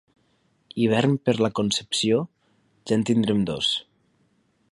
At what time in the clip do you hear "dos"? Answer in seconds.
3.53-3.73